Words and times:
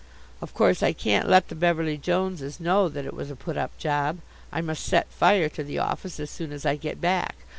Of 0.41 0.55
course 0.55 0.81
I 0.81 0.93
can't 0.93 1.29
let 1.29 1.49
the 1.49 1.53
Beverly 1.53 1.95
Joneses 1.95 2.59
know 2.59 2.89
that 2.89 3.05
it 3.05 3.13
was 3.13 3.29
a 3.29 3.35
put 3.35 3.55
up 3.55 3.77
job. 3.77 4.17
I 4.51 4.59
must 4.59 4.83
set 4.83 5.07
fire 5.11 5.47
to 5.49 5.63
the 5.63 5.77
office 5.77 6.19
as 6.19 6.31
soon 6.31 6.51
as 6.51 6.65
I 6.65 6.75
get 6.75 6.99
back. 6.99 7.35